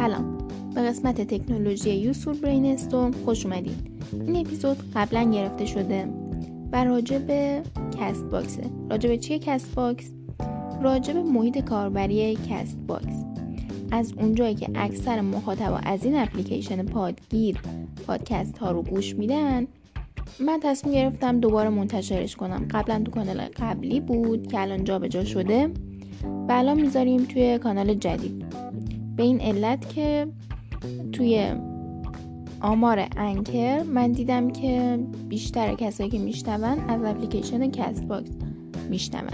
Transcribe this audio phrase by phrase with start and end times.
[0.00, 0.38] سلام.
[0.74, 2.76] به قسمت تکنولوژی Useful Brain
[3.24, 6.08] خوش اومدید این اپیزود قبلا گرفته شده
[6.72, 7.62] و راجع به
[8.00, 10.10] CastBox ه راجع به چیه CastBox
[10.82, 13.24] راجع به محیط کاربری CastBox
[13.90, 17.58] از اونجایی که اکثر مخاطبا از این اپلیکیشن پادگیر
[18.06, 19.66] پادکست ها رو گوش میدن
[20.40, 22.68] من تصمیم گرفتم دوباره منتشرش کنم.
[22.70, 25.70] قبلا تو کانال قبلی بود که الان جابجا شده.
[26.48, 28.69] و الان می‌ذاریم توی کانال جدید.
[29.20, 30.26] به این علت که
[31.12, 31.52] توی
[32.60, 34.98] آمار Anchor من دیدم که
[35.28, 38.30] بیشتر کسایی که میشنون از اپلیکیشن CastBox
[38.90, 39.30] میشنون.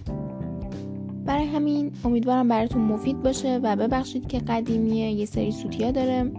[1.24, 6.32] برای همین امیدوارم براتون مفید باشه و ببخشید که قدیمیه یه سری سوتیا داره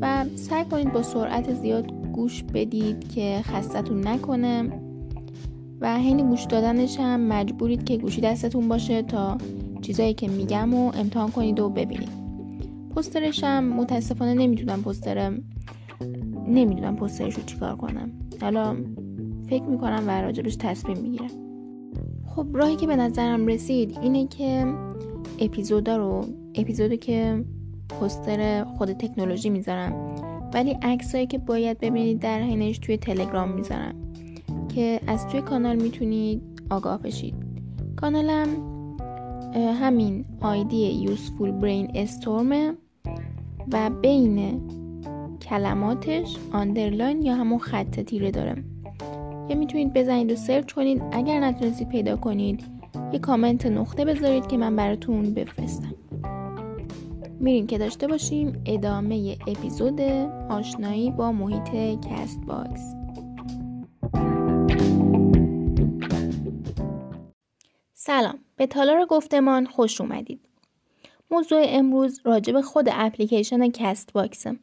[0.00, 4.72] و سعی کنید با سرعت زیاد گوش بدید که خستتون نکنه
[5.80, 9.38] و حین گوش دادنش هم مجبورید که گوشی دستتون باشه تا
[9.82, 12.21] چیزایی که میگم و امتحان کنید و ببینید.
[12.96, 15.42] پسترش هم متاسفانه نمی‌تونم پسترم
[16.48, 18.10] نمی‌دونم پسترش رو چیکار کنم.
[18.40, 18.76] حالا
[19.48, 21.30] فکر می‌کنم و راجبش تصمیم می‌گیرم.
[22.26, 24.74] خب راهی که به نظرم رسید اینه که
[25.38, 27.44] اپیزودا رو اپیزودی که
[28.00, 30.16] پستر خود تکنولوژی می‌ذارم
[30.54, 33.94] ولی عکسایی که باید ببینید در حینش توی تلگرام می‌ذارم
[34.74, 37.34] که از توی کانال می‌تونید آگاه بشید.
[37.96, 38.48] کانالم
[39.54, 42.74] همین آیدی Useful Brainstorm ه.
[43.72, 44.60] و بین
[45.42, 48.64] کلماتش underline یا همون خط تیره داره
[49.48, 51.02] که می‌تونید بزنید و search کنید.
[51.12, 52.64] اگر نتونستید پیدا کنید
[53.12, 55.94] یه کامنت نقطه بذارید که من براتون بفرستم.
[57.40, 60.00] میریم که داشته باشیم ادامه اپیزود
[60.48, 61.68] آشنایی با محیط
[62.08, 62.94] CastBox
[67.94, 68.38] سلام.
[68.56, 70.40] به تالار گفتمان خوش اومدید.
[71.32, 74.56] موضوع امروز راجع به خود اپلیکیشن CastBox ه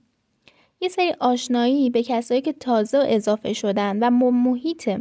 [0.81, 4.99] یه سری آشنایی به کسایی که تازه و اضافه شدن و محیط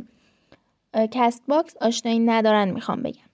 [0.94, 3.28] CastBox آشنایی ندارن می‌خوام بگم.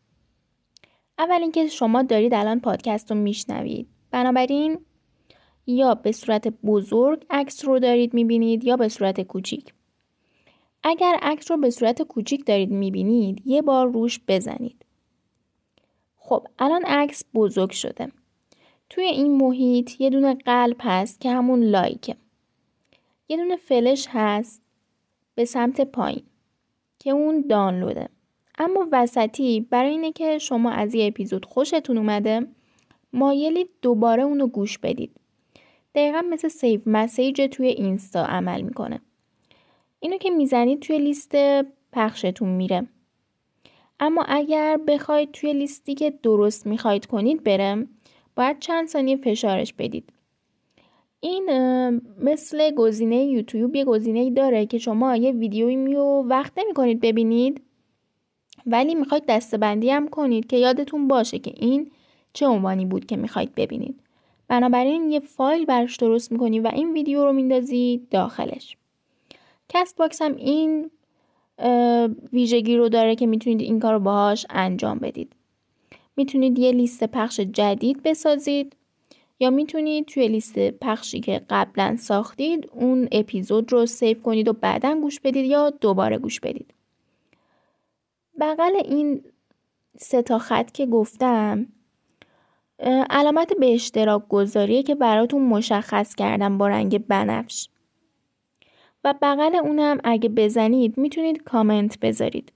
[1.19, 3.89] اول اینکه شما دارید الان پادکست رو میشنوید.
[4.11, 4.79] بنابراین
[5.67, 9.75] یا به صورت بزرگ عکس رو دارید می‌بینید یا به صورت کوچیک.
[10.83, 14.85] اگر عکس رو به صورت کوچیک دارید می‌بینید یه بار روش بزنید.
[16.17, 18.09] خب الان عکس بزرگ شده.
[18.95, 22.17] توی این محیط یه دونه قلب هست که همون لایکه.
[23.29, 24.63] یه دونه فلش هست
[25.35, 26.23] به سمت پایین
[26.99, 28.09] که اون دانلوده.
[28.59, 32.47] اما وسطی برای اینه که شما از یه اپیزود خوشتون اومده
[33.13, 35.11] مایلید دوباره اونو گوش بدید.
[35.95, 39.01] دقیقا مثل سیو مسیج توی اینستا عمل می‌کنه.
[40.01, 41.33] اینو که می‌زنید توی لیست
[41.93, 42.87] پخشتون میره.
[44.01, 47.89] اما اگر بخواید توی لیستی که درست می‌خواید کنید برم
[48.37, 50.13] باید چند ثانیه فشارش بدید.
[51.21, 51.51] این
[52.19, 57.61] مثل گزینه یوتیوب یه گزینه داره که شما یه ویدیویی میو وقت نمی کنید ببینید
[58.67, 61.91] ولی می‌خواید دسته‌بندی هم کنید که یادتون باشه که این
[62.33, 64.01] چه عنوانی بود که می‌خواید ببینید.
[64.49, 68.77] بنابراین یه فایل برش درست می‌کنید و این ویدیو رو میندازید داخلش.
[69.69, 70.91] CastBox هم این
[72.33, 75.33] ویژگی رو داره که می‌تونید این کار رو باهاش انجام بدید.
[76.17, 78.77] می‌تونید یه لیست پخش جدید بسازید
[79.41, 85.01] یا می‌تونید توی لیست پخشی که قبلا ساختید اون اپیزود رو save کنید و بعدا
[85.01, 86.75] گوش بدید یا دوباره گوش بدید.
[88.41, 89.25] بغل این
[89.97, 91.67] سه تا خط که گفتم
[93.11, 97.69] علامت به اشتراک گذاریه که براتون مشخص کردم با رنگ بنفش.
[99.05, 102.53] و بغل اونم اگه بزنید می‌تونید کامنت بذارید.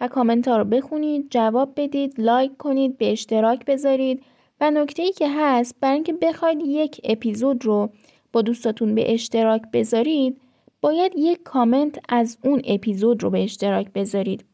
[0.00, 4.22] و کامنت ها رو بخونید جواب بدید لایک کنید به اشتراک بذارید.
[4.60, 7.90] و نکته ای که هست برای اینکه بخواید یک اپیزود رو
[8.32, 10.40] با دوستاتون به اشتراک بذارید
[10.80, 14.44] باید یک کامنت از اون اپیزود رو به اشتراک بذارید.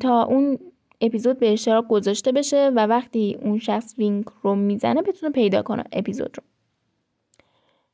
[0.00, 0.58] تا اون
[1.00, 5.84] اپیزود به اشتراک گذاشته بشه و وقتی اون شخص لینک رو می‌زنه بتونه پیدا کنه
[5.92, 6.42] اپیزود رو.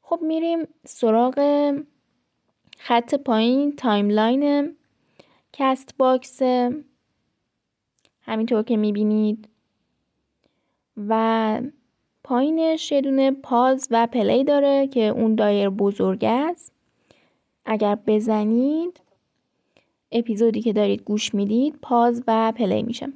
[0.02, 1.34] خب میریم سراغ
[2.78, 4.76] خط پایین timeline
[5.52, 6.42] CastBox
[8.22, 9.48] همینطور که می‌بینید.
[11.08, 11.62] و
[12.24, 16.72] پایینش یه دونه pause و play داره که اون دایره بزرگه است.
[17.64, 19.00] اگر بزنید
[20.12, 23.12] اپیزودی که دارید گوش می‌دید pause و play میشه.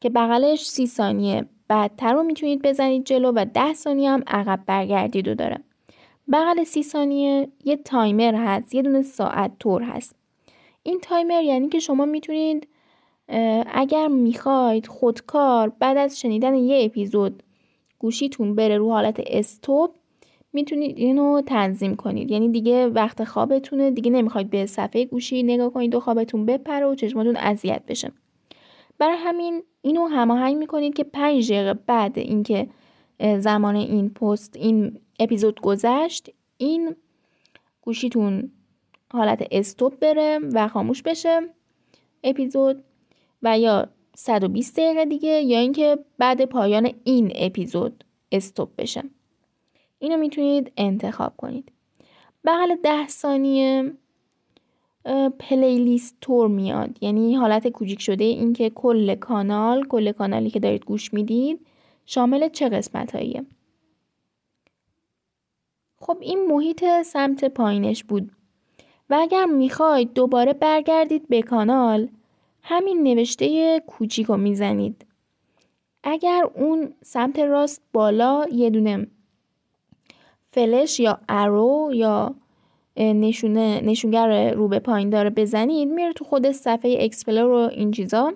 [0.00, 5.28] که بغلش سی ثانیه بعدتر رو می‌تونید بزنید جلو و ده ثانیه هم عقب برگردید
[5.28, 5.58] و داره.
[6.32, 10.17] بغل سی ثانیه یه تایمر هست یه دونه ساعت طور هست.
[10.88, 12.68] این تایمر یعنی که شما می‌تونید
[13.72, 17.42] اگر می‌خواید خودکار بعد از شنیدن یه اپیزود
[17.98, 19.94] گوشیتون بره رو حالت استوب
[20.52, 22.30] می‌تونید اینو تنظیم کنید.
[22.30, 26.94] یعنی دیگه وقت خوابتونه دیگه نمی‌خواید به صفحه گوشی نگاه کنید و خوابتون بپره و
[26.94, 28.12] چشماتون اذیت بشه.
[28.98, 32.68] برای همین اینو هماهنگ می‌کنید که پنج دقیقه بعد اینکه
[33.38, 36.96] زمان این پست این اپیزود گذشت این
[37.82, 38.50] گوشیتون
[39.12, 41.40] حالت استوب بره و خاموش بشه
[42.24, 42.84] اپیزود
[43.42, 49.02] و یا 120 دقیقه دیگه یا اینکه بعد پایان این اپیزود استوب بشه.
[49.98, 51.72] اینو می‌تونید انتخاب کنید.
[52.44, 53.92] بغل ده ثانیه
[55.38, 56.98] پلیلیست تور میاد.
[57.00, 61.66] یعنی حالت کوچیک شده اینکه کل کانال کل کانالی که دارید گوش می‌دید
[62.06, 63.46] شامل چه قسمت هاییه
[66.00, 68.30] خب این محیط سمت پایینش بود.
[69.10, 72.08] و اگر می‌خواید دوباره برگردید به کانال
[72.62, 75.06] همین نوشته کوچیک رو می‌زنید.
[76.04, 79.06] اگر اون سمت راست بالا یه دونه
[80.50, 82.34] فلش یا arrow یا
[82.96, 88.32] نشونه نشونگر رو به پایین داره بزنید میره تو خود صفحه explore و این چیزا.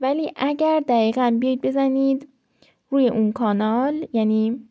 [0.00, 2.28] ولی اگر دقیقا بیاید بزنید
[2.90, 4.69] روی اون کانال یعنی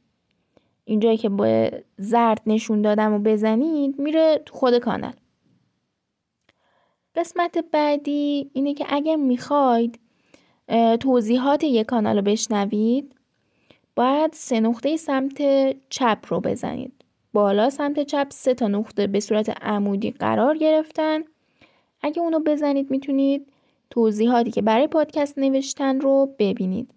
[0.90, 5.14] اینجایی که با زرد نشون دادم و بزنید میره تو خود کانال.
[7.16, 10.00] قسمت بعدی اینه که اگر می‌خواید
[11.00, 13.16] توضیحات یک کانال رو بشنوید
[13.96, 15.42] باید سه نقطه سمت
[15.90, 16.94] چپ رو بزنید.
[17.34, 21.20] بالا سمت چپ سه تا نقطه به صورت عمودی قرار گرفتن.
[22.02, 23.48] اگه اونو بزنید می‌تونید
[23.90, 26.94] توضیحاتی که برای پادکست نوشتن رو ببینید.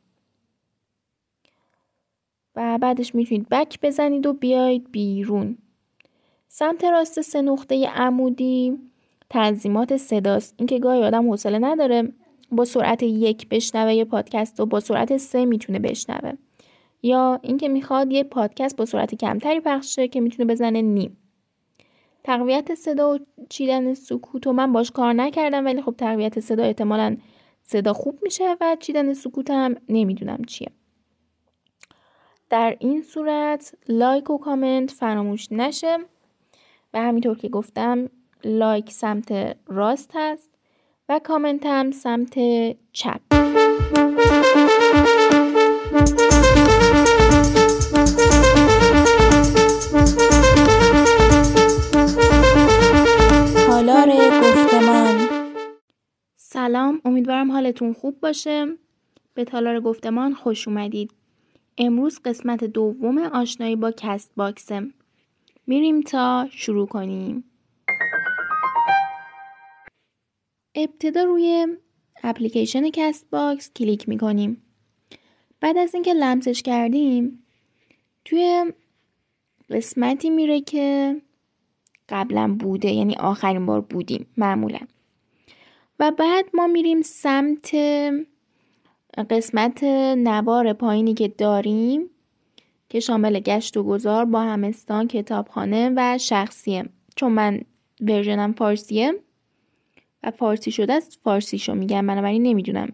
[2.56, 5.58] و بعدش می‌تونید بک بزنید و بیاید بیرون.
[6.48, 8.78] سمت راست سه نقطه عمودی
[9.30, 10.54] تنظیمات صداست.
[10.58, 12.12] اینکه گاهی آدم حوصله نداره
[12.50, 16.32] با سرعت یک بشنوه یه پادکست و با سرعت سه می‌تونه بشنوه.
[17.02, 21.16] یا اینکه می‌خواد یه پادکست با سرعت کمتری پخشه که می‌تونه بزنه نیم.
[22.24, 23.18] تقویت صدا و
[23.48, 27.16] چیدن سکوت و من باش کار نکردم ولی خب تقویت صدا احتمالا
[27.62, 30.68] صدا خوب میشه و چیدن سکوت هم نمی‌دونم چیه.
[32.52, 35.98] در این صورت لایک و کامنت فراموش نشه.
[36.94, 38.10] و همینطور که گفتم
[38.44, 40.50] لایک سمت راست هست
[41.08, 42.34] و کامنت هم سمت
[42.92, 43.20] چپ.
[56.36, 58.66] سلام امیدوارم حالتون خوب باشه.
[59.34, 61.21] به تالار گفتمان خوش اومدید.
[61.78, 64.90] امروز قسمت دوم آشنایی با CastBox ه
[65.66, 67.44] میریم تا شروع کنیم.
[70.74, 71.66] ابتدا روی
[72.22, 74.62] اپلیکیشن CastBox کلیک می‌کنیم.
[75.60, 77.44] بعد از اینکه لمسش کردیم
[78.24, 78.72] توی
[79.70, 81.16] قسمتی میره که
[82.08, 84.80] قبلا بوده یعنی آخرین بار بودیم معمولا.
[86.00, 87.70] و بعد ما میریم سمت
[89.16, 89.84] قسمت
[90.18, 92.10] نوار پایینی که داریم
[92.88, 96.84] که شامل گشت و گذار با همستان کتابخانه و شخصیه
[97.16, 97.60] چون من
[98.00, 99.12] ورژنم فارسیه
[100.22, 102.06] و فارسی شده است فارسی شو میگم.
[102.06, 102.92] بنابراین نمی‌دونم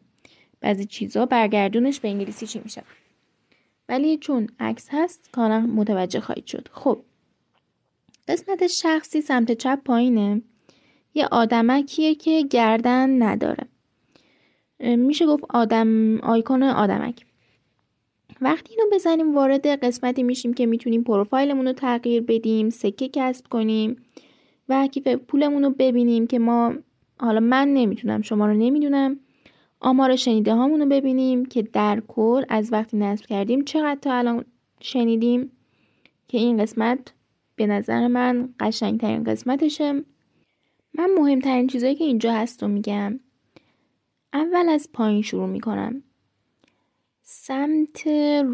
[0.61, 2.83] بعضی چیزا برگردونش به انگلیسی چی میشه.
[3.88, 6.69] ولی چون عکس هست کانال متوجه خواهید شد.
[6.73, 6.99] خب
[8.28, 10.43] قسمت شخصی سمت چپ پایینه.
[11.14, 13.66] یه آدمکیه که گردن نداره.
[14.80, 17.25] میشه گفت آدم آیکون آدمک.
[18.40, 23.97] وقتی اینو بزنیم وارد قسمتی میشیم که می‌تونیم پروفایلمون رو تغییر بدیم سکه کسب کنیم
[24.68, 26.75] و کیف پولمون رو ببینیم که ما
[27.20, 29.20] حالا من نمی‌تونم شما رو نمی‌دونم.
[29.80, 34.44] آمار شنیده هامون رو ببینیم که در کل از وقتی نصب کردیم چقدر تا الان
[34.80, 35.52] شنیدیم
[36.28, 37.14] که این قسمت
[37.56, 39.92] به نظر من قشنگترین قسمتشه.
[40.94, 43.20] من مهمترین چیزایی که اینجا هست رو میگم.
[44.32, 46.02] اول از پایین شروع می‌کنم.
[47.23, 48.06] سمت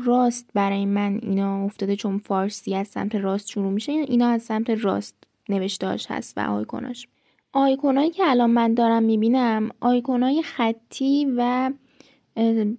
[0.04, 4.70] راست برای من اینا افتاده چون فارسی از سمت راست شروع میشه اینا از سمت
[4.70, 5.16] راست
[5.48, 7.08] نوشتاش هست و آیکوناش.
[7.52, 11.72] آیکونایی که الان من دارم می‌بینم آیکونای خطی و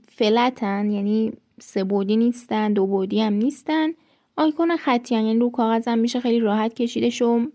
[0.08, 3.90] فلتن یعنی سه بودی نیستن دو بودی هم نیستن.
[4.38, 7.46] آیکون خطی یعنی رو کاغذم میشه خیلی راحت کشیده شو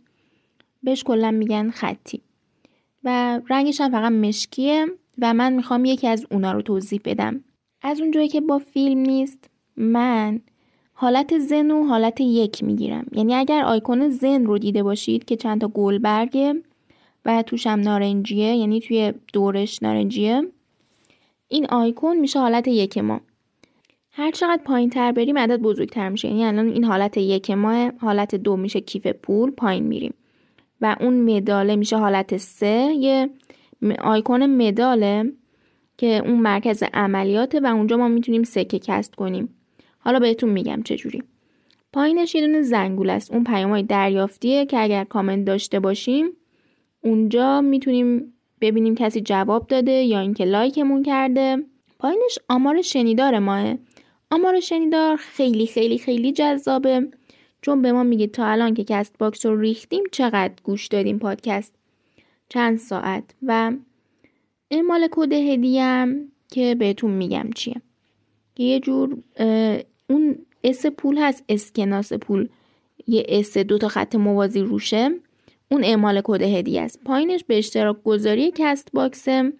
[0.83, 2.23] بهش کلا میگن خطی.
[3.05, 4.87] و رنگش هم فقط مشکیه.
[5.21, 7.45] و من می‌خوام یکی از اونا رو توضیح بدم.
[7.83, 10.41] از اونجایی که با فیلم نیست من
[10.93, 13.07] حالت زن و حالت یک می‌گیرم.
[13.13, 16.55] یعنی اگر آیکون زن رو دیده باشید که چند تا گل برگه
[17.25, 20.43] و توش هم نارنجیه یعنی توی دورش نارنجیه
[21.49, 23.21] این آیکون میشه حالت یک ما.
[24.13, 26.29] هر چقدر پایین تر بریم عدد بزرگتر میشه.
[26.29, 30.15] یعنی الان این حالت یک ماه حالت دو میشه کیف پول پایین میریم.
[30.81, 33.31] و اون مداله میشه حالت سه یه
[34.03, 35.33] آیکون مداله
[35.99, 39.49] که اون مرکز عملیاته و اونجا ما می‌تونیم سکه کسب کنیم.
[39.99, 41.23] حالا بهتون میگم چجوری.
[41.93, 43.33] پایینش یه دونه زنگوله است.
[43.33, 46.27] اون پیامهای دریافتیه که اگر کامنت داشته باشیم
[47.01, 51.65] اونجا می‌تونیم ببینیم کسی جواب داده یا اینکه لایکمون کرده.
[51.99, 53.75] پایینش آمار شنیدار ماه.
[54.31, 57.09] آمار شنیدار خیلی خیلی خیلی جذابه.
[57.63, 61.80] چون به ما میگه تا الان که CastBox رو ریختیم چقدر گوش دادیم پادکست.
[62.53, 63.73] چند ساعت و
[64.71, 67.83] اعمال کد هدیه که بهتون میگم چیه.
[68.59, 69.19] یه جور
[70.07, 72.49] اون S پول هست اسکناس پول.
[73.07, 75.11] یه S دو تا خط موازی روشه.
[75.71, 77.01] اون اعمال کد هدیه است.
[77.05, 79.53] پایینش به اشتراک گذاری CastBox ه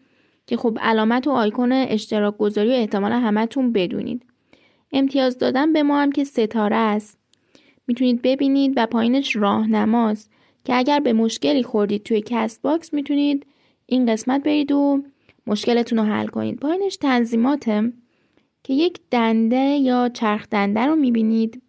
[0.47, 4.23] که خب علامت و آیکون اشتراک گذاری و احتمالا همتون بدونید.
[4.93, 7.19] امتیاز دادن به ما هم که ستاره است.
[7.87, 10.31] می‌تونید ببینید و پایینش راهنماست.
[10.65, 13.47] که اگر به مشکلی خوردید توی CastBox می‌تونید
[13.87, 15.03] این قسمت برید و
[15.47, 16.61] مشکلتون رو حل کنید.
[16.61, 17.93] پایینش تنظیماته
[18.63, 21.63] که یک دنده یا چرخ دنده رو می‌بینید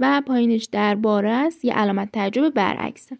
[0.00, 3.18] و پایینش درباره است یه علامت تعجب برعکسه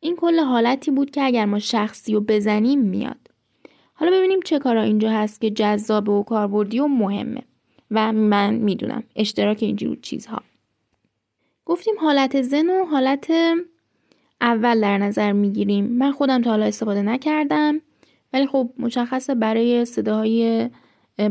[0.00, 3.28] این کل حالتی بود که اگر ما شخصی رو بزنیم میاد.
[3.94, 7.42] حالا ببینیم چه کارا اینجا هست که جذاب و کاربردی و مهمه.
[7.90, 10.42] و من می‌دونم اشتراک اینجور چیزها.
[11.64, 13.32] گفتیم حالت زن و حالت
[14.40, 15.84] اول در نظر می‌گیریم.
[15.84, 17.80] من خودم تا حالا استفاده نکردم
[18.32, 20.70] ولی خب مشخصه برای صداهای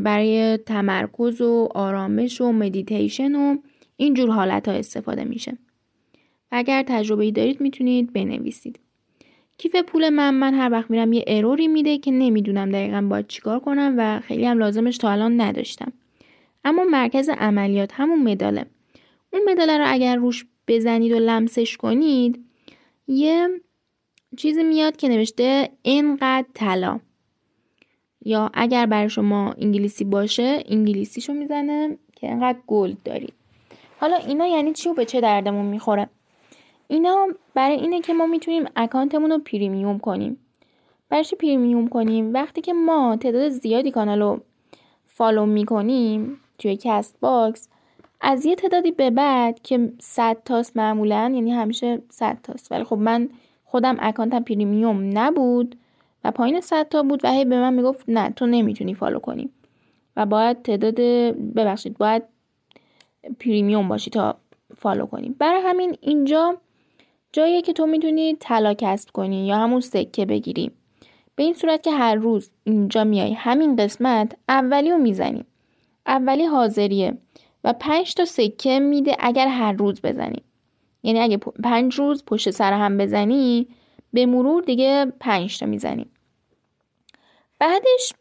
[0.03, 3.57] برای تمرکز و آرامش و مدیتیشن و
[3.97, 5.57] اینجور حالت ها استفاده میشه.
[6.51, 8.79] اگر تجربه ای دارید می‌تونید بنویسید.
[9.57, 13.27] کیف پول من من هر وقت میرم یه error ی میده که نمی‌دونم دقیقا باید
[13.27, 15.93] چیکار کنم و خیلی هم لازمش تا الان نداشتم.
[16.65, 18.65] اما مرکز عملیات همون مداله.
[19.33, 22.46] اون مداله رو اگر روش بزنید و لمسش کنید
[23.07, 23.47] یه
[24.37, 26.99] چیزی میاد که نوشته اینقدر طلا.
[28.25, 33.33] یا اگر برای شما انگلیسی باشه انگلیسیشو می‌زنه که اینقدر gold دارید
[33.99, 36.09] حالا اینا یعنی چی و به چه دردمون می‌خوره؟
[36.87, 40.37] اینا برای اینه که ما می‌تونیم اکانتمون رو premium کنیم.
[41.09, 44.41] برای چی premium کنیم؟ وقتی که ما تعداد زیادی کانال رو
[45.05, 47.69] follow می‌کنیم توی Castbox
[48.21, 52.71] از یه تعدادی به بعد که 100 تاست معمولا یعنی همیشه 100 تاست.
[52.71, 53.29] ولی خب من
[53.65, 55.75] خودم اکانتم premium نبود
[56.23, 59.49] و پایین 100 تا بود و هی به من می‌گفت نه تو نمی‌تونی follow کنی.
[60.15, 60.95] و باید تعداد
[61.55, 62.23] ببخشید باید
[63.39, 64.37] premium باشی تا
[64.77, 65.29] follow کنی.
[65.29, 66.57] برای همین اینجا
[67.33, 70.71] جاییه که تو می‌تونی طلا کسب کنی یا همون سکه بگیری.
[71.35, 73.33] به این صورت که هر روز اینجا میای.
[73.33, 75.45] همین قسمت اولی رو می‌زنی.
[76.07, 77.17] اولی حاضریه.
[77.63, 80.43] و پنج تا سکه میده اگر هر روز بزنی.
[81.03, 83.67] یعنی اگه پنج روز پشت سر هم بزنی
[84.13, 86.05] به مرور دیگه پنج تا می‌زنی.
[87.59, 88.13] بعدش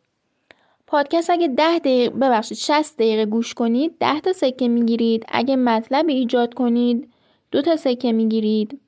[0.86, 5.24] پادکست اگه ده دقیقه ببخشید 60 دقیقه گوش کنید ده تا سکه می‌گیرید.
[5.28, 7.12] اگه مطلب ایجاد کنید
[7.50, 8.80] دو تا سکه می‌گیرید.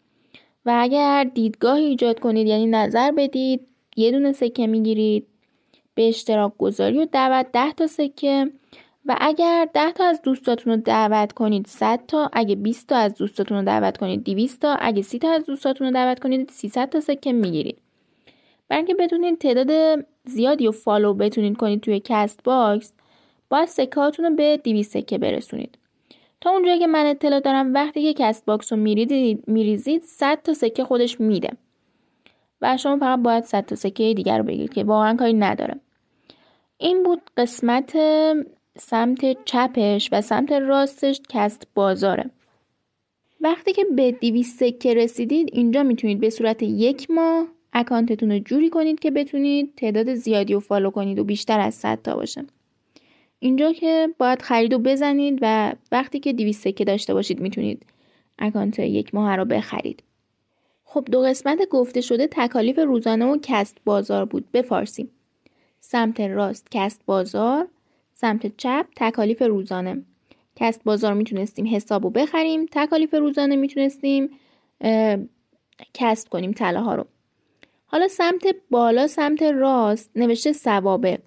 [0.67, 5.27] و اگر دیدگاه ایجاد کنید یعنی نظر بدید یه دونه سکه می‌گیرید.
[5.95, 8.51] به اشتراک گذاری و دعوت ده تا سکه.
[9.07, 13.15] و اگر 10 تا از دوستاتون رو دعوت کنید 100 تا اگه 20 تا از
[13.15, 16.89] دوستاتون رو دعوت کنید 200 تا اگه 30 تا از دوستاتون رو دعوت کنید 300
[16.89, 17.79] تا سکه می‌گیرید.
[18.69, 22.95] برای اینکه بتونید تعداد زیادی و follow بتونید کنید توی Castbox
[23.49, 25.79] باید سکهاتون رو به 200 سکه برسونید.
[26.41, 30.85] تا اونجایی که من اطلاع دارم وقتی که Castbox رو میریزید میریزید 100 تا سکه
[30.85, 31.51] خودش میده.
[32.63, 35.81] و شما فقط باید 100 تا سکه دیگر رو بگیرید که واقعا کاری نداره.
[36.79, 37.97] این بود قسمت
[38.81, 42.31] سمت چپش و سمت راستش کست بازاره.
[43.41, 48.71] وقتی که به 200 سکه رسیدید اینجا می‌تونید به صورت یک ماه اکانتتون رو جوری
[48.71, 52.45] کنید که بتونید تعداد زیادی رو follow کنید و بیشتر از 100 تا باشه.
[53.39, 57.83] اینجا که باید خرید و بزنید و وقتی که 200 سکه داشته باشید می‌تونید
[58.39, 60.03] اکانت یک ماه رو بخرید.
[60.85, 64.45] خب دو قسمت گفته شده تکالیف روزانه و کست بازار بود.
[64.53, 65.09] به فارسی
[65.81, 67.69] سمت راست کست بازار
[68.21, 70.03] سمت چپ تکالیف روزانه.
[70.57, 74.31] کست بازار می‌تونستیم حساب و بخریم تکالیف روزانه می‌تونستیم
[75.95, 77.07] کسب کنیم طلاها رو.
[77.87, 81.19] حالا سمت بالا سمت راست نوشته سوابق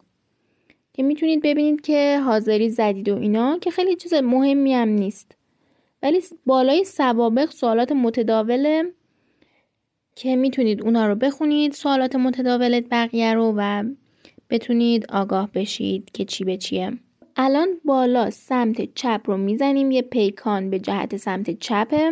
[0.94, 5.36] که می‌تونید ببینید که حاضری زدید و اینا که خیلی چیز مهمی هم نیست.
[6.04, 8.94] ولی بالای سوابق سوالات متداوله
[10.16, 13.84] که می‌تونید اونا رو بخونید سوالات متداول بقیه رو و
[14.52, 16.92] بتونید آگاه بشید که چی به چیه
[17.36, 22.12] الان بالا سمت چپ رو می‌زنیم یه پیکان به جهت سمت چپه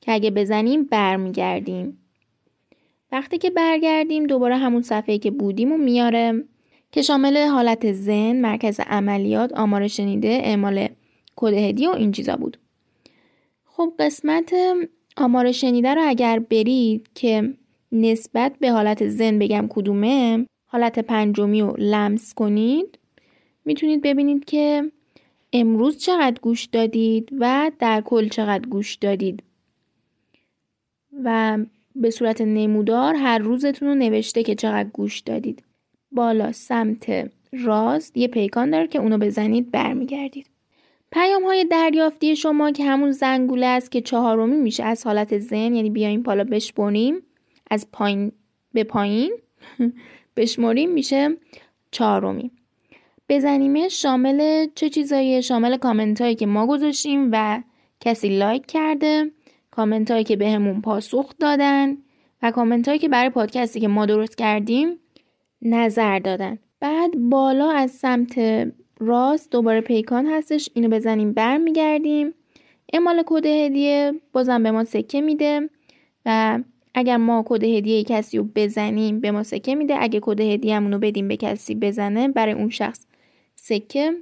[0.00, 1.98] که اگه بزنیم برمیگردیم
[3.12, 6.44] وقتی که برگردیم دوباره همون صفحه که بودیم و میاره
[6.92, 10.88] که شامل حالت زن، مرکز عملیات، آمار شنیده، اعمال
[11.36, 12.58] کد هدیه و این چیزا بود.
[13.64, 14.54] خب قسمت
[15.16, 17.54] آمار شنیده رو اگر برید که
[17.92, 22.98] نسبت به حالت زن بگم کدومه حالت پنجمی رو لمس کنید.
[23.64, 24.90] می‌تونید ببینید که
[25.52, 29.42] امروز چقدر گوش دادید و در کل چقدر گوش دادید.
[31.24, 31.58] و
[31.94, 35.62] به صورت نمودار هر روزتون رو نوشته که چقدر گوش دادید.
[36.12, 37.30] بالا سمت
[37.64, 40.46] راست یه پیکان داره که اونو بزنید برمیگردید.
[41.12, 45.90] پیام های دریافتی شما که همون زنگوله است که چهارمی میشه از حالت زن یعنی
[45.90, 47.14] بیایم بالا بشمریم
[47.70, 48.32] از پایین
[48.72, 49.32] به پایین.
[50.36, 51.36] بشمریم میشه
[51.90, 52.50] چهارمی.
[53.28, 57.62] بزنیمه شامل چه چیزایی؟ شامل کامنت هایی که ما گذاشتیم و
[58.00, 59.30] کسی لایک کرده
[59.70, 61.96] کامنت هایی که بهمون به پاسخ دادن
[62.42, 64.98] و کامنت هایی که برای پادکستی که ما درست کردیم
[65.62, 66.58] نظر دادن.
[66.80, 68.38] بعد بالا از سمت
[68.98, 72.34] راست دوباره پیکان هستش اینو بزنیم برمیگردیم.
[72.92, 75.70] اعمال کد هدیه بازم به ما سکه میده
[76.26, 76.58] و
[76.98, 79.96] اگر ما کد هدیه کسی رو بزنیم به ما سکه میده.
[79.98, 83.06] اگه کد هدیهمون رو بدیم به کسی بزنه برای اون شخص
[83.56, 84.12] سکه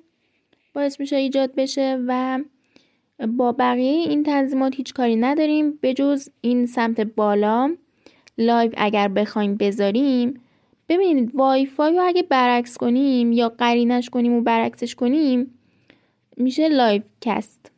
[0.74, 2.40] باعث میشه ایجاد بشه و
[3.28, 5.78] با بقیه این تنظیمات هیچ کاری نداریم.
[5.80, 7.74] به جز این سمت بالا
[8.38, 10.40] live اگر بخوایم بذاریم
[10.88, 15.54] ببینید وای فای رو اگه برعکس کنیم یا قرینش کنیم و برعکسش کنیم
[16.36, 17.72] میشه livecast.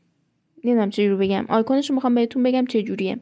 [0.64, 1.46] نمی‌دونم رو بگم.
[1.48, 3.18] آیکونش رو می‌خوام بهتون بگم چه جوریه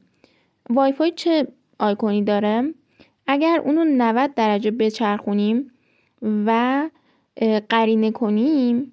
[0.70, 1.46] وای فای چه
[1.78, 2.74] آیکونی داره.
[3.26, 5.70] اگر اونو 90 درجه بچرخونیم
[6.22, 6.90] و
[7.68, 8.92] قرینه کنیم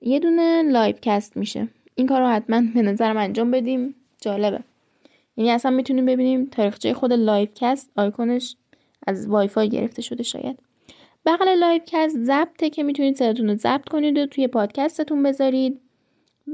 [0.00, 1.68] یه دونه livecast میشه.
[1.94, 3.94] این کار رو حتما به نظرم انجام بدیم.
[4.20, 4.60] جالبه.
[5.36, 8.56] یعنی اصلا می‌تونیم ببینیم تاریخچه خود livecast آیکونش
[9.06, 10.58] از وای فای گرفته شده شاید.
[11.26, 15.80] بغل livecast ضبطه که می‌تونید صداتون رو ضبط کنید و توی پادکستتون بذارید.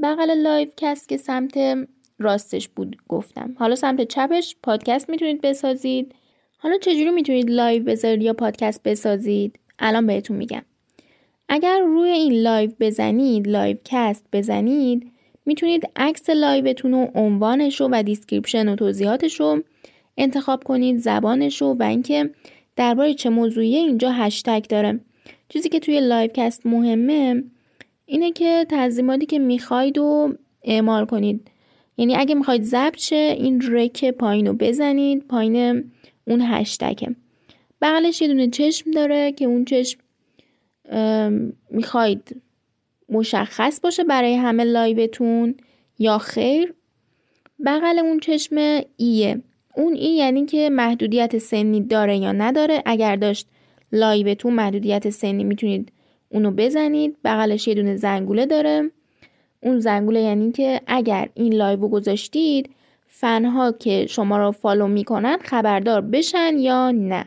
[0.03, 1.57] بغل livecast که سمت
[2.21, 3.55] راستش بود گفتم.
[3.59, 6.15] حالا سمت چپش پادکست می‌تونید بسازید.
[6.57, 10.61] حالا چجوری می‌تونید live بذارید یا پادکست بسازید؟ الان بهتون میگم.
[11.49, 15.11] اگر روی این live بزنید livecast بزنید
[15.45, 19.61] می‌تونید عکس live تون و عنوانش و description و توضیحاتش رو
[20.17, 22.29] انتخاب کنید زبانش رو و اینکه
[22.75, 24.99] درباره چه موضوعی اینجا هشتگ داره.
[25.49, 27.43] چیزی که توی livecast مهمه
[28.05, 31.47] اینه که تنظیماتی که می‌خواید و اعمال کنید.
[31.97, 35.91] یعنی اگه می‌خواید ضبط شه این rec پایین رو بزنید پایین
[36.27, 37.15] اون هشتگه.
[37.81, 39.99] بغلش یه دونه چشم داره که اون چشم
[41.69, 42.41] می‌خواید
[43.09, 45.55] مشخص باشه برای همه live تون
[45.99, 46.73] یا خیر.
[47.65, 49.41] بغل اون چشم E ئه.
[49.77, 52.83] اون E یعنی که محدودیت سنی داره یا نداره.
[52.85, 53.47] اگر داشت
[53.91, 55.91] live تون محدودیت سنی می‌تونید
[56.29, 57.17] اونو بزنید.
[57.23, 58.91] بغلش یه دونه زنگوله داره.
[59.63, 62.69] اون زنگوله یعنی که اگر این live گذاشتید
[63.07, 67.25] فنها که شما را follow می‌کنن خبردار بشن یا نه.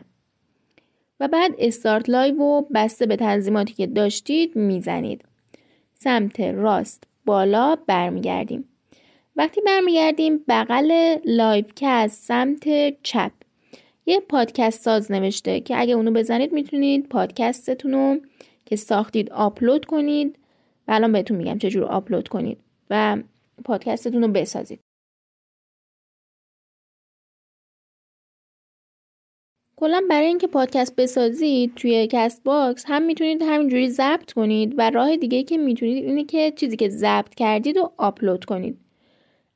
[1.19, 5.21] و بعد start live و بسته به تنظیماتی که داشتید می‌زنید.
[5.93, 8.65] سمت راست بالا برمیگردیم.
[9.35, 12.63] وقتی برمیگردیم بغل live که از سمت
[13.03, 13.31] چپ.
[14.05, 18.17] یه پادکست ساز نوشته که اگه اونو بزنید می‌تونید پادکستتون رو
[18.65, 20.35] که ساختید آپلود کنید
[20.87, 22.57] و الان بهتون میگم چجور آپلود کنید
[22.89, 23.17] و
[23.65, 24.79] پادکستتون رو بسازید.
[29.77, 35.43] کلا برای اینکه پادکست بسازید توی Castbox هم می‌تونید همینجوری ضبط کنید و راه دیگه
[35.43, 38.77] که می‌تونید اینه که چیزی که ضبط کردید و آپلود کنید.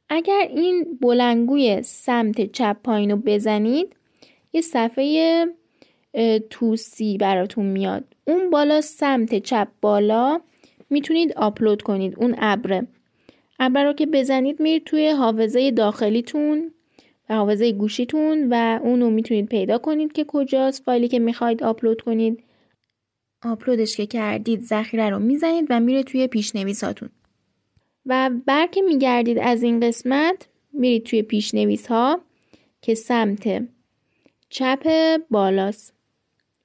[0.09, 3.95] اگر این بلندگوی سمت چپ پایین رو بزنید
[4.53, 5.45] یه صفحه
[6.49, 8.03] طوسی براتون میاد.
[8.27, 10.41] اون بالا سمت چپ بالا
[10.89, 12.87] می‌تونید آپلود کنید اون ابره.
[13.59, 16.71] ابر رو که بزنید میرید توی حافظه داخلیتون
[17.29, 22.43] و حافظه گوشیتون و اونو می‌تونید پیدا کنید که کجاست فایلی که می‌خواید آپلود کنید.
[23.43, 27.09] آپلودش که کردید ذخیره رو می‌زنید و میره توی پیشنویساتون.
[28.05, 32.21] و بر که میگردید از این قسمت میرید توی پیشنویس ها
[32.81, 33.67] که سمت
[34.49, 34.87] چپ
[35.29, 35.93] بالاست.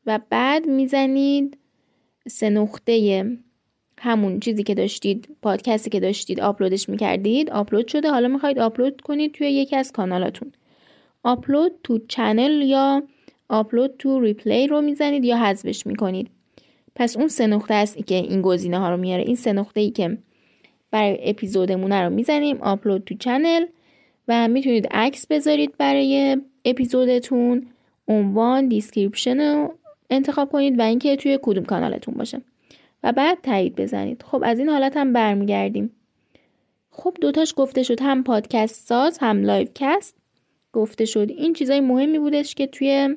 [0.06, 1.58] و بعد می‌زنید
[2.28, 2.92] سه نقطه
[4.05, 8.11] همون چیزی که داشتید پادکستی که داشتید آپلودش می‌کردید آپلود شده.
[8.11, 10.53] حالا می‌خواید آپلود کنید توی یکی از کانالاتون.
[11.22, 13.03] upload to channel یا
[13.48, 16.31] upload to reply رو می‌زنید یا حذفش می‌کنید.
[16.95, 19.23] پس اون سه نقطه است که این گزینه ها رو میاره.
[19.23, 20.19] این سه نقطه ای که
[20.90, 23.64] برای اپیزودمون رو می‌زنیم upload to channel.
[24.29, 27.67] و می‌تونید عکس بذارید برای اپیزودتون.
[28.09, 29.75] عنوان description رو
[30.11, 32.40] انتخاب کنید و اینکه توی کدوم کانالتون باشه.
[33.05, 34.23] و بعد تایید بزنید.
[34.23, 35.90] خب از این حالت هم برمیگردیم.
[36.90, 40.16] خب دوتاش گفته شد هم پادکست ساز هم live cast.
[40.73, 43.17] گفته شد این چیزای مهمی بودش که توی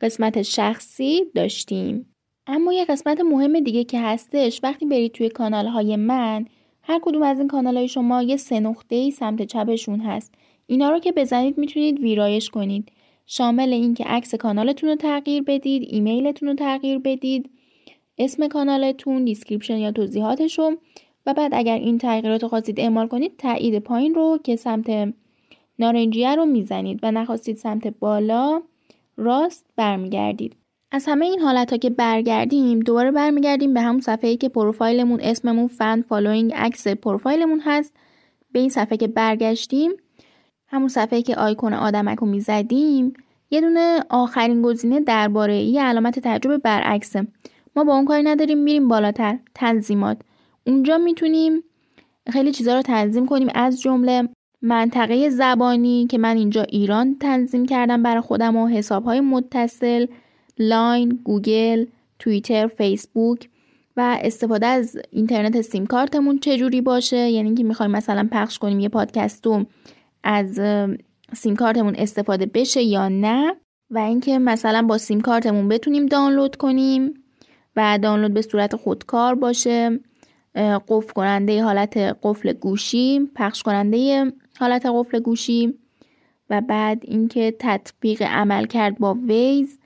[0.00, 2.06] قسمت شخصی داشتیم.
[2.46, 6.44] اما یه قسمت مهم دیگه که هستش وقتی برید توی کانال های من
[6.82, 10.34] هر کدوم از این کانال های شما یه سه نقطه ای سمت چپشون هست.
[10.66, 12.92] اینا رو که بزنید می‌تونید ویرایش کنید.
[13.26, 17.50] شامل اینکه عکس کانالتون رو تغییر بدید ایمیلتون رو تغییر بدید.
[18.18, 20.76] اسم کانالتون description یا توضیحاتش رو
[21.26, 25.14] و بعد اگر این تغییرات رو خواستید اعمال کنید تایید پایین رو که سمت
[25.78, 28.62] نارنجیه رو می‌زنید و نخواستید سمت بالا
[29.16, 30.56] راست برمیگردید.
[30.90, 35.20] از همه این حالت ها که برگردیم دوباره برمیگردیم به همون صفحه ای که پروفایلمون
[35.22, 37.92] اسممون fan following عکس پروفایلمون هست.
[38.52, 39.90] به این صفحه که برگشتیم
[40.68, 43.12] همون صفحه که آیکون آدمک رو می‌زدیم
[43.50, 47.26] یه دونه آخرین گزینه درباره یه علامت تعجب برعکسه.
[47.76, 49.38] ما با اون کاری نداریم میریم بالاتر.
[49.54, 50.18] تنظیمات.
[50.66, 51.62] اونجا می‌تونیم
[52.32, 53.48] خیلی چیزا رو تنظیم کنیم.
[53.54, 54.28] از جمله
[54.62, 60.06] منطقه زبانی که من اینجا ایران تنظیم کردم برای خودم و حسابهای متصل
[60.58, 61.86] لاین، گوگل،
[62.18, 63.48] توییتر، فیسبوک
[63.96, 67.16] و استفاده از اینترنت سیم کارتمون چجوری باشه.
[67.16, 69.64] یعنی اینکه می‌خوایم مثلا پخش کنیم یه پادکستو
[70.24, 70.60] از
[71.32, 73.56] سیم کارتمون استفاده بشه یا نه.
[73.90, 77.14] و اینکه مثلا با سیم کارتمون بتونیم دانلود کنیم.
[77.76, 80.00] و دانلود به صورت خودکار باشه.
[80.88, 85.74] قفل کننده حالت قفل گوشی پخش کننده حالت قفل گوشی
[86.50, 89.78] و بعد اینکه تطبیق عمل کرد با ویز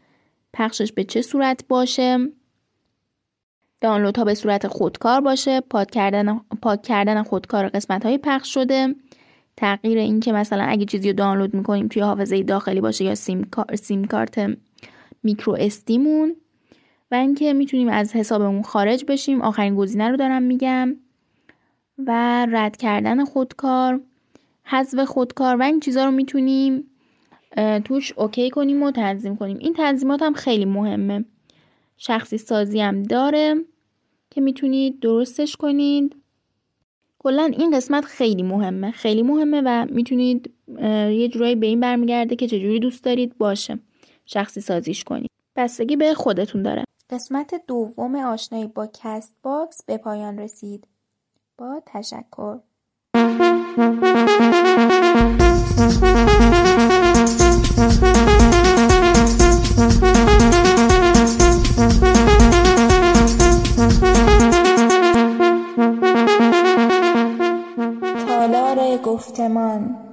[0.52, 2.18] پخشش به چه صورت باشه؟
[3.80, 5.60] دانلود ها به صورت خودکار باشه.
[5.60, 8.94] پاک کردن, پاک کردن خودکار قسمت های پخش شده.
[9.56, 13.44] تغییر این که مثلا اگه چیزی رو دانلود می‌کنیم توی حافظه داخلی باشه یا سیم,
[14.10, 14.56] کارت
[15.22, 16.36] میکرو استیمون
[17.10, 19.42] و اینکه می‌تونیم از حسابمون خارج بشیم.
[19.42, 20.96] آخرین گزینه رو دارم میگم.
[21.98, 24.00] و رد کردن خودکار
[24.64, 26.84] حذف خودکار و این چیزها رو می‌تونیم
[27.84, 29.58] توش اوکی کنیم و تنظیم کنیم.
[29.58, 31.24] این تنظیمات هم خیلی مهمه.
[31.96, 33.54] شخصی سازی هم داره
[34.30, 36.16] که می‌تونید درستش کنید.
[37.18, 38.90] کلا این قسمت خیلی مهمه.
[38.90, 40.50] خیلی مهمه و می‌تونید
[41.10, 43.78] یه جورایی به این برمیگرده که چجوری دوست دارید باشه.
[44.26, 45.30] شخصی سازیش کنید.
[45.56, 46.84] بستگی به خودتون داره.
[47.10, 50.86] قسمت دوم آشنایی با کست باکس به پایان رسید.
[51.58, 52.58] با تشکر.
[68.26, 70.05] تالار گفتمان.